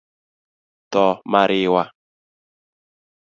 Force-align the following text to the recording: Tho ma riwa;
Tho 0.91 1.05
ma 1.31 1.41
riwa; 1.49 1.83